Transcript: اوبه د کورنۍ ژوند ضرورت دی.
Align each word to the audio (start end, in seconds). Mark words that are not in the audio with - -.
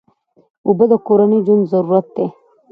اوبه 0.67 0.85
د 0.91 0.93
کورنۍ 1.07 1.39
ژوند 1.45 1.63
ضرورت 1.73 2.05
دی. 2.15 2.25